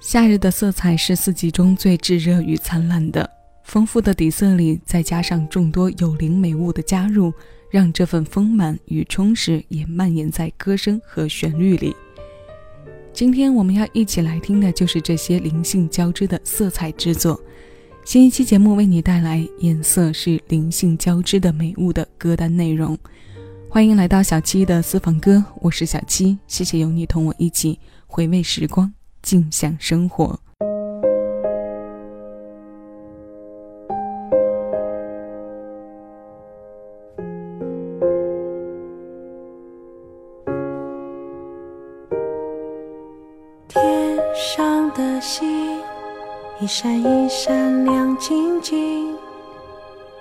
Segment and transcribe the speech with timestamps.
[0.00, 3.28] 夏日的色彩是四季中最炙热与灿烂的，
[3.64, 7.32] 丰富的底色里再加上众多有灵美物的加入，
[7.70, 11.94] 让这份丰满与充实也蔓延在歌声和旋律里。
[13.12, 17.40] 今天我们要一起来听的就是这些灵性交织的色彩之作。
[18.04, 22.98] 新一期节目为你带来颜色是灵性交织的美物的歌单内容。
[23.68, 28.92] 欢迎来到小七的私房歌，我是小七，谢谢有你同我一起回味时光，
[29.22, 30.38] 静享生活。
[43.68, 45.78] 天上的星
[46.60, 49.16] 一闪一闪亮晶晶，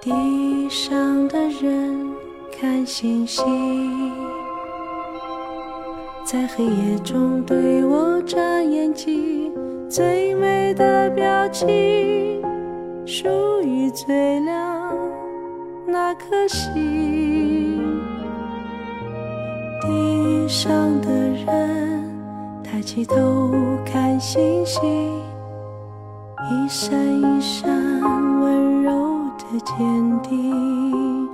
[0.00, 2.12] 地上的人
[2.52, 3.46] 看星星，
[6.30, 9.50] 在黑夜中对我眨眼睛，
[9.88, 12.44] 最美的表情
[13.06, 13.26] 属
[13.62, 14.94] 于最亮
[15.86, 17.80] 那颗星，
[19.80, 22.04] 地上的人。
[22.62, 23.50] 抬起头
[23.86, 24.84] 看星星，
[26.50, 27.70] 一闪一闪
[28.42, 28.92] 温柔
[29.38, 31.26] 的坚定。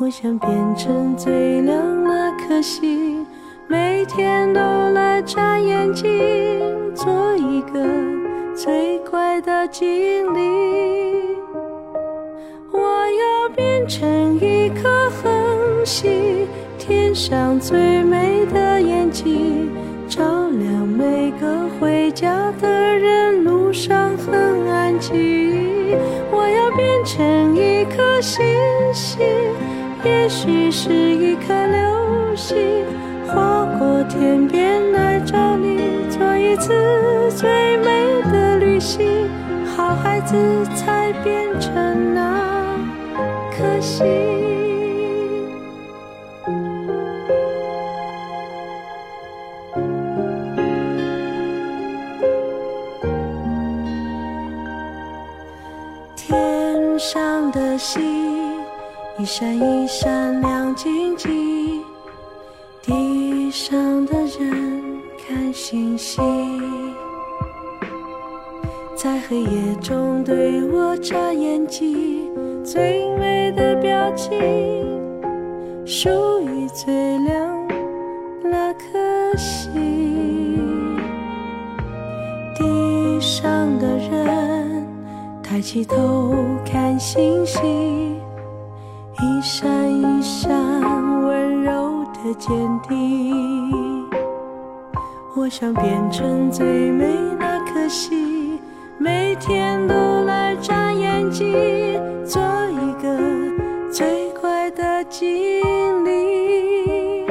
[0.00, 3.23] 我想变成最亮那颗星，
[3.66, 4.60] 每天都
[4.92, 6.10] 来眨眼睛，
[6.94, 7.80] 做一个
[8.54, 9.86] 最乖的精
[10.34, 11.36] 灵。
[12.70, 16.46] 我要变成一颗恒星，
[16.78, 19.70] 天上最美的眼睛。
[20.06, 25.96] 照亮每个回家的人，路上很安静。
[26.30, 28.44] 我要变成一颗星
[28.92, 29.26] 星，
[30.04, 32.56] 也许是一颗流星，
[34.08, 36.72] 天边来找你，做一次
[37.36, 39.28] 最美的旅行。
[39.76, 40.36] 好孩子
[40.76, 42.78] 才变成那
[43.50, 44.06] 颗星。
[56.16, 58.00] 天上的星
[59.18, 60.53] 一闪一闪亮
[65.74, 66.94] 看星星，
[68.94, 72.30] 在黑夜中对我眨眼睛，
[72.62, 74.38] 最美的表情
[75.84, 76.08] 属
[76.42, 77.66] 于最亮
[78.44, 80.96] 那颗星。
[82.54, 84.86] 地上的人
[85.42, 88.14] 抬起头看星星。
[89.20, 90.52] 一闪一闪
[91.24, 92.50] 温柔的坚
[92.88, 93.83] 定，
[95.36, 97.06] 我想变成最美
[97.40, 98.56] 那颗星，
[98.98, 102.40] 每天都来眨眼睛，做
[102.70, 103.18] 一个
[103.90, 105.24] 最乖的精
[106.04, 107.26] 灵。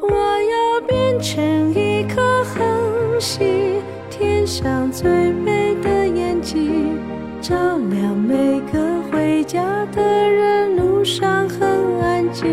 [0.00, 6.96] 我要变成一颗恒星，天上最美的眼睛，
[7.40, 7.56] 照
[7.90, 8.78] 亮每个
[9.10, 10.76] 回家的人。
[10.76, 12.46] 路上很安静，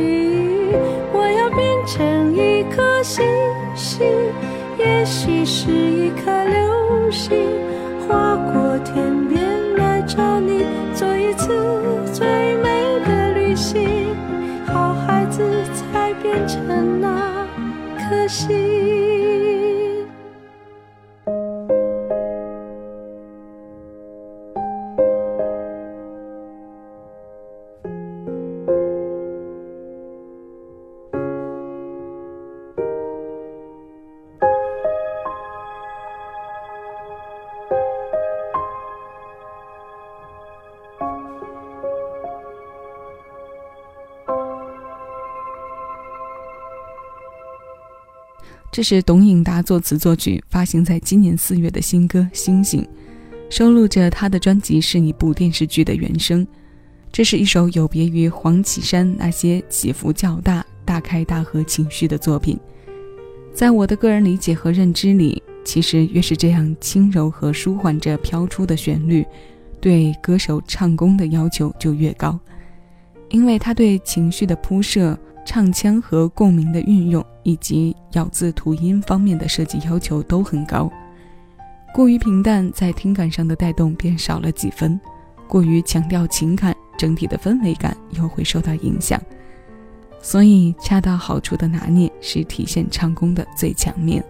[1.14, 3.24] 我要变成一颗星
[3.76, 4.08] 星，
[4.84, 7.38] 也许是一颗流星，
[8.08, 9.44] 划过天边
[9.78, 10.66] 来找你，
[10.96, 11.48] 做一次
[12.12, 14.16] 最美的旅行。
[14.66, 15.44] 好孩子
[15.74, 17.46] 才变成那
[17.96, 19.01] 颗星。
[48.72, 52.82] 这是董颖达作词作曲，发行在今年四月的新歌《星星》，
[53.50, 56.48] 收录着他的专辑是一部电视剧的原声。
[57.12, 62.58] 这是一首有别于黄绮珊那些起伏较大、大开大合情绪的作品。
[63.54, 69.26] 在我的个人理解和认知里，其实越是这样轻柔和舒缓着飘出的旋律，
[69.82, 72.40] 对歌手唱功的要求就越高，
[73.32, 75.20] 因为他对情绪的铺设。
[75.46, 80.92] 唱腔和共鸣的运用，以及咬字吐音方面的设计要求都很高。
[81.94, 84.98] 过于平淡，在听感上的带动便少了几分；
[85.48, 89.22] 过于强调情感，整体的氛围感又会受到影响。
[90.22, 94.24] 所以，恰到好处的拿捏是体现唱功的最强面。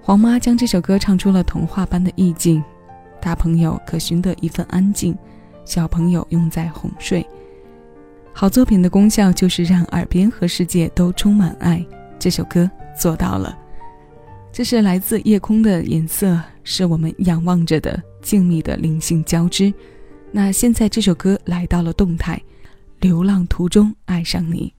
[0.00, 2.62] 黄妈将这首歌唱出了童话般的意境，
[3.20, 5.14] 大朋友可寻得一份安静，
[5.64, 7.26] 小朋友用在哄睡。
[8.32, 11.84] 好作品的功效就是让耳边和世界都充满爱。
[12.18, 13.56] 这首歌做到了。
[14.52, 19.72] 这是来自夜空的颜色，是我们仰望着的静谧的灵性交织。
[20.32, 22.40] 那现在这首歌来到了动态，
[23.00, 24.72] 流浪途中爱上你。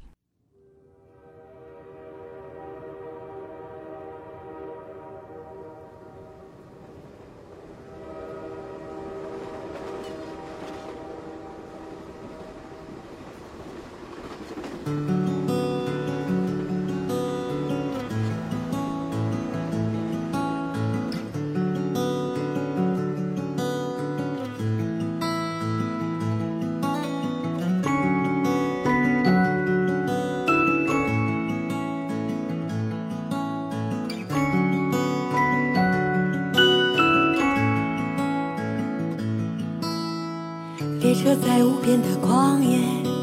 [41.99, 42.77] 的旷野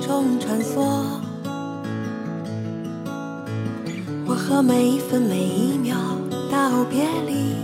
[0.04, 0.80] 中穿梭，
[4.26, 5.96] 我和每一分每一秒
[6.50, 7.54] 道别离。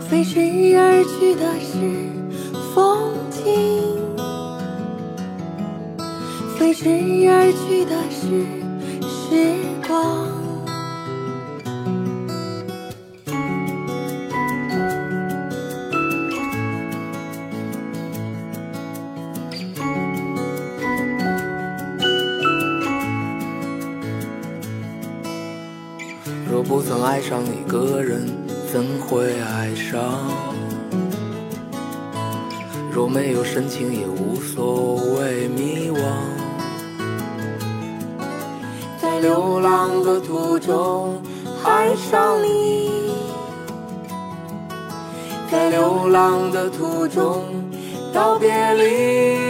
[0.00, 0.40] 飞驰
[0.76, 2.10] 而去的是
[2.74, 3.44] 风景，
[6.58, 6.88] 飞驰
[7.28, 8.44] 而去的是
[26.74, 28.26] 不曾爱上一个人，
[28.66, 30.18] 怎会爱上？
[32.90, 36.00] 若没有深情，也无所谓迷惘。
[39.00, 41.22] 在流浪的途中
[41.62, 42.90] 爱上你，
[45.52, 47.44] 在流浪的途中
[48.12, 49.43] 道别离，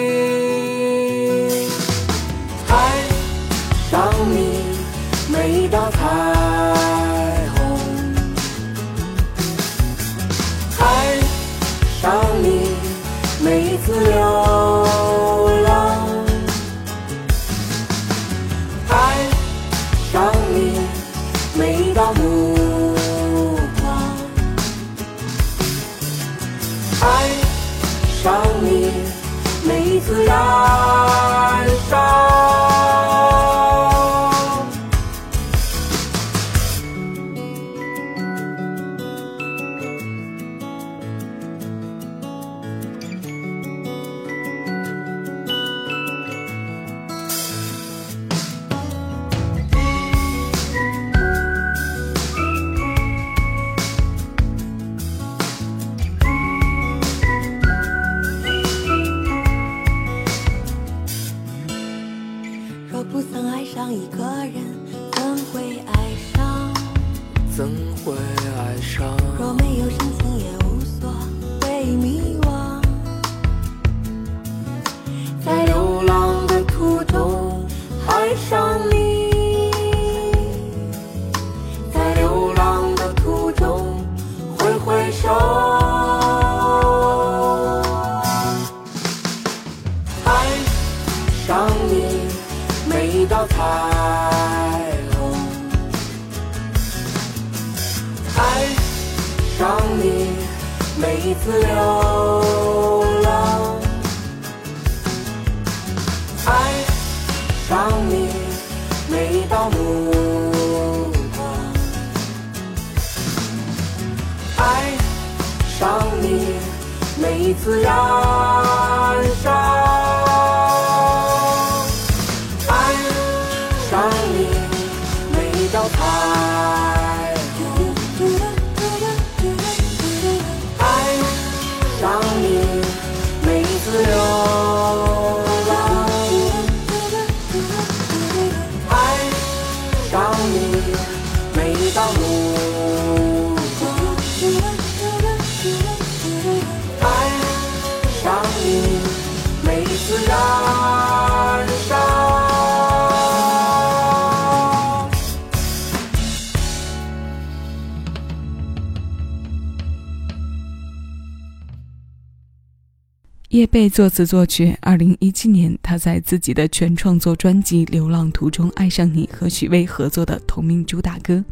[163.54, 164.76] 叶蓓作词作曲。
[164.80, 171.44] 二零一七年，他在自己的全创作专辑《流浪途中爱上你》和许巍合作的同名主打歌。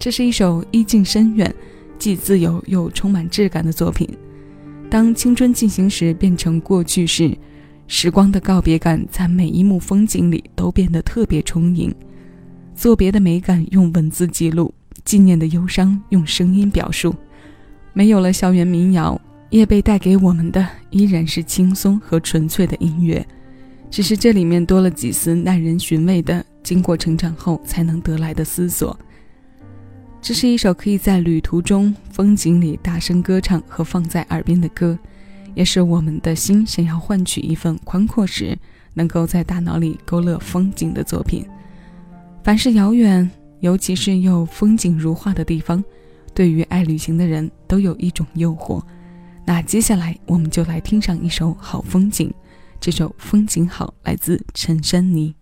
[0.00, 1.54] 这是一首意境深远、
[1.96, 4.08] 既自由又充满质感的作品。
[4.90, 7.32] 当青春进行时，变成过去时，
[7.86, 11.94] 时光的告别感在每一幕风景里都变得特别充盈。
[12.74, 14.74] 作别的美感用文字记录，
[15.04, 17.14] 纪念的忧伤用声音表述。
[17.92, 19.20] 没有了校园民谣，
[19.52, 23.24] 也被带给我们的依然是轻松和纯粹的音乐，
[23.90, 28.98] 只是这里面多了几丝耐人寻味的，经过成长后才能得来的思索。
[30.22, 34.98] 这是一首可以在旅途中、风景里大声歌唱和放在耳边的歌，
[35.54, 38.56] 也是我们的心想要换取一份宽阔时，
[38.94, 41.44] 能够在大脑里勾勒风景的作品。
[42.42, 43.30] 凡是遥远，
[43.60, 45.84] 尤其是又风景如画的地方。
[46.32, 48.82] 对于爱旅行的人都有一种诱惑，
[49.44, 52.32] 那接下来我们就来听上一首好风景。
[52.80, 55.34] 这首《风景好》来自陈珊妮。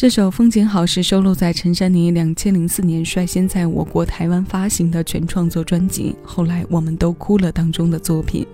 [0.00, 8.46] 这首《风景好》是收录在陈珊妮两千零四年率先在我国台湾发行的全创作专辑《后来我们都哭了》当中的作品。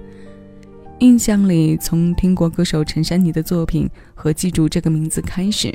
[1.01, 5.71] 印象里，从听过歌手陈珊妮的作品和记住这个名字开始，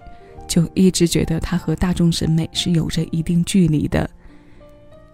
[0.47, 4.09] 就一直觉得她和大众审美是有着一定距离的。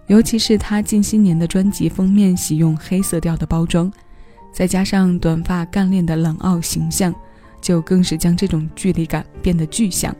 [0.08, 3.92] 尤其是她近些年的专辑封面喜用黑色调的包装，
[4.54, 7.14] 再加上短发干练的冷傲形象，
[7.60, 10.16] 就更是将这种距离感变得具象。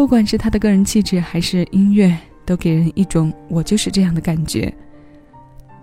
[0.00, 2.16] 不管是他的个人气质还是音乐，
[2.46, 4.74] 都给人一种“我就是这样的”感觉。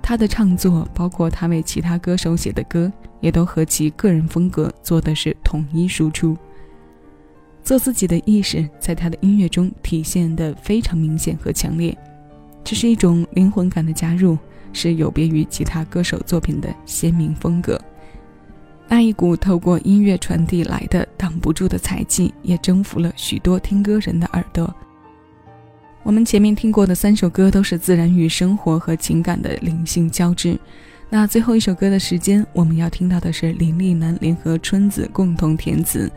[0.01, 6.36] 他的创作，包括他为其他歌手写的歌，也都和其个人风格做的是统一输出。
[7.62, 11.95] 做自己的意识，在他的音乐中体现的非常明显和强烈，
[12.63, 14.36] 这是一种灵魂感的加入，
[14.74, 17.79] 是有别于其他歌手作品的鲜明风格。
[18.89, 24.74] 那一股透过音乐传递来的挡不住的才气，也征服了许多听歌人的耳朵。
[26.03, 30.58] 我们前面听过的三首歌都是自然与生活和情感的灵性交织。
[31.10, 36.10] 那最后一首歌的时间，我们要听到的是林丽楠联合春子共同填词，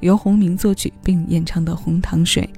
[0.00, 2.48] 由洪明作曲并演唱的《红糖水》。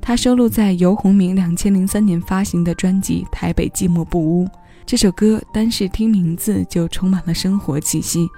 [0.00, 4.44] 它收录在由洪明两千零三年发行的专辑《台北寂寞不污》。
[4.86, 8.28] 这首歌单是听名字就充满了生活气息，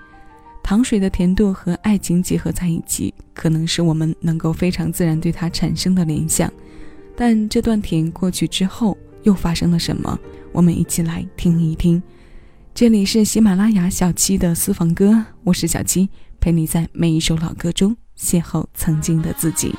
[0.67, 6.53] 糖水的甜度和爱情结合在一起，可能是我们能够非常自然对它产生的联想。
[7.15, 10.19] 但这段甜过去之后，又发生了什么？
[10.51, 12.03] 我们一起来听一听。
[12.75, 16.09] 这里是喜马拉雅小七的私房歌，我是小七，
[16.41, 19.73] 陪你在每一首老歌中邂逅曾经的自己。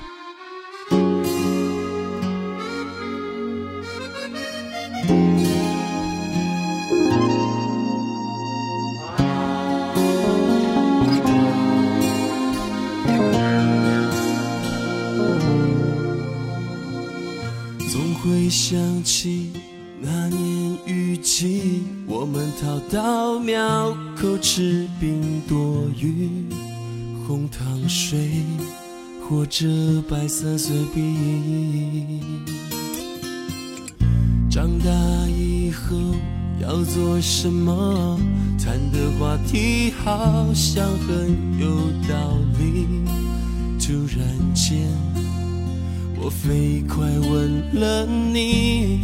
[18.50, 19.52] 想起
[20.00, 26.30] 那年雨季，我们逃到庙口吃冰躲雨，
[27.28, 28.30] 红糖水
[29.28, 29.68] 或者
[30.10, 32.22] 白色碎冰。
[34.50, 34.90] 长大
[35.30, 35.98] 以后
[36.62, 38.20] 要做什么？
[38.58, 41.68] 谈的话题好像很有
[42.08, 42.86] 道理，
[43.80, 45.27] 突然间。
[46.20, 49.00] 我飞快吻了你，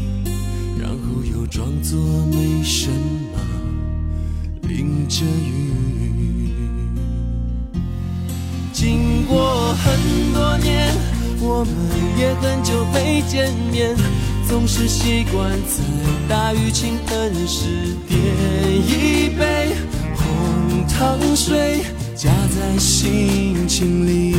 [0.80, 2.00] 然后又装作
[2.32, 3.40] 没什么，
[4.68, 5.72] 淋着雨。
[8.74, 10.92] 经过很多年，
[11.40, 11.74] 我们
[12.18, 13.96] 也很久没见面，
[14.48, 15.84] 总是习惯在
[16.28, 18.20] 大雨倾盆时点
[18.76, 19.76] 一杯
[20.16, 21.84] 红糖水，
[22.16, 24.36] 夹在心情里。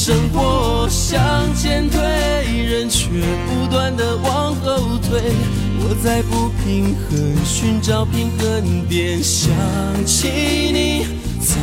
[0.00, 1.20] 生活向
[1.56, 3.08] 前推，人却
[3.48, 5.20] 不断的往后退。
[5.80, 9.50] 我在不平衡寻找平衡点，想
[10.06, 10.28] 起
[10.72, 11.04] 你
[11.40, 11.56] 在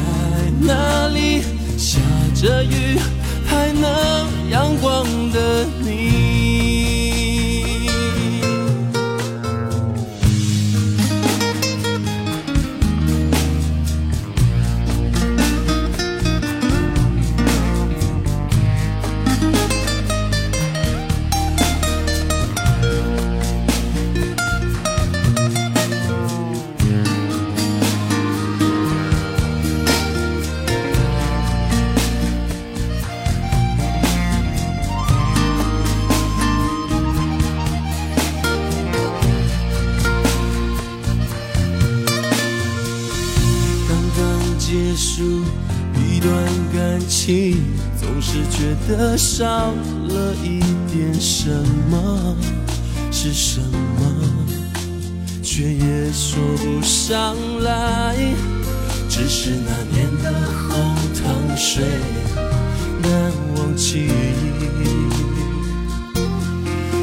[0.59, 1.43] 哪里？
[1.77, 1.97] 下
[2.35, 2.99] 着雨
[3.45, 6.24] 还能阳光的你。
[48.87, 50.59] 的少了一
[50.91, 51.49] 点什
[51.89, 52.35] 么，
[53.11, 54.01] 是什么，
[55.41, 58.15] 却也说不上来。
[59.09, 60.31] 只是那年的
[60.69, 61.83] 红糖水
[63.01, 64.09] 难忘记。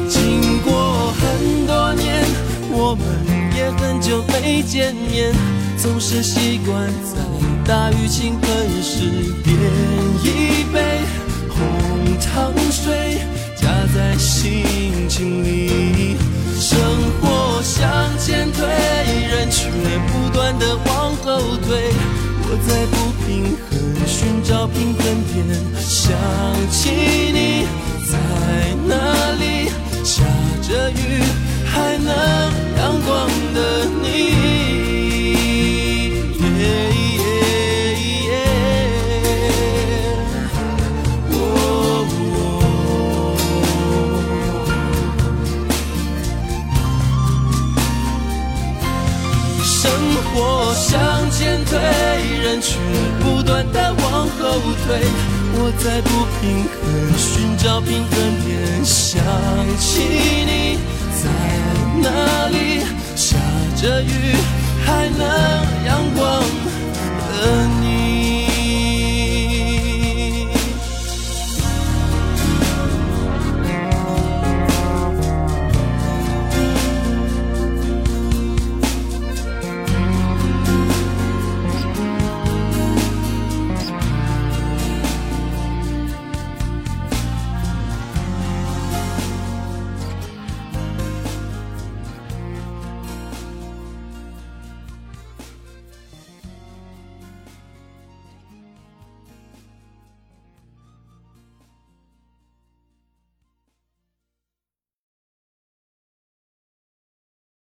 [0.07, 2.23] 经过很多年，
[2.71, 3.03] 我们
[3.57, 5.33] 也很久没见面，
[5.77, 7.21] 总是习惯在。
[7.65, 9.09] 大雨倾盆时，
[9.41, 9.55] 点
[10.21, 10.52] 一
[13.93, 16.17] 在心情里。
[16.59, 16.79] 生
[17.21, 17.81] 活向
[18.17, 19.69] 前推，人却
[20.07, 21.93] 不断的往后退。
[22.45, 23.71] 我在不平衡
[24.07, 25.35] 寻找平衡点，
[25.79, 26.11] 想
[26.71, 26.89] 起
[27.33, 27.67] 你
[28.09, 28.11] 在
[28.87, 28.91] 哪
[29.39, 29.52] 里？
[55.83, 58.09] 在不平衡寻找平衡
[58.45, 59.21] 点，想
[59.77, 59.99] 起
[60.45, 60.79] 你
[61.21, 61.29] 在
[62.01, 62.85] 哪里？
[63.17, 63.35] 下
[63.75, 64.07] 着雨
[64.85, 65.27] 还能
[65.85, 66.41] 阳光。